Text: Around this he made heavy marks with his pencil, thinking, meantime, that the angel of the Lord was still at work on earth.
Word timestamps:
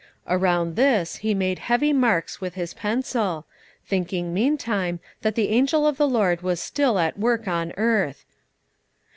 Around 0.27 0.77
this 0.77 1.17
he 1.17 1.35
made 1.35 1.59
heavy 1.59 1.93
marks 1.93 2.41
with 2.41 2.55
his 2.55 2.73
pencil, 2.73 3.45
thinking, 3.85 4.33
meantime, 4.33 4.99
that 5.21 5.35
the 5.35 5.49
angel 5.49 5.85
of 5.85 5.97
the 5.97 6.09
Lord 6.09 6.41
was 6.41 6.59
still 6.59 6.97
at 6.97 7.19
work 7.19 7.47
on 7.47 7.71
earth. 7.77 8.25